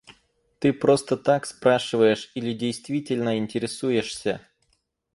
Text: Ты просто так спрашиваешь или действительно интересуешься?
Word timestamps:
Ты 0.57 0.73
просто 0.73 1.15
так 1.15 1.45
спрашиваешь 1.45 2.31
или 2.33 2.53
действительно 2.53 3.37
интересуешься? 3.37 4.41